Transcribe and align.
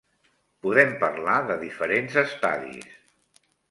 Podem 0.67 0.95
parlar 1.05 1.37
de 1.53 1.59
diferents 1.67 2.19
estadis. 2.27 3.03